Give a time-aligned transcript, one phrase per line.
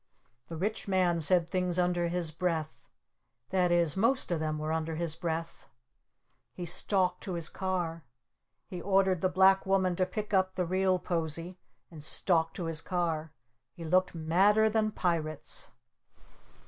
[0.47, 2.89] The Rich Man said things under his breath.
[3.51, 5.69] That is, most of them were under his breath.
[6.55, 8.03] He stalked to his car.
[8.65, 11.59] He ordered the Black Woman to pick up the Real Posie
[11.91, 13.31] and stalk to his car!
[13.75, 15.67] He looked madder than Pirates!